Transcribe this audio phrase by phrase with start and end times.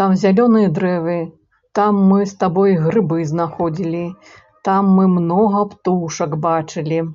[0.00, 1.16] Там зялёныя дрэвы,
[1.80, 4.06] там мы з табой грыбы знаходзілі,
[4.70, 7.08] там мы многа птушак бачылі.